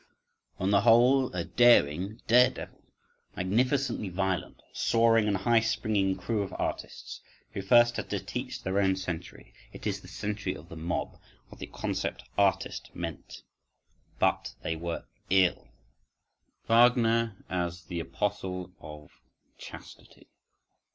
[0.57, 2.81] On the whole, a daring dare devil,
[3.35, 8.79] magnificently violent, soaring and high springing crew of artists, who first had to teach their
[8.79, 13.43] own century—it is the century of the mob—what the concept "artist" meant.
[14.17, 15.67] But they were ill.…
[16.67, 19.11] Wagner As The Apostle Of
[19.59, 20.29] Chastity.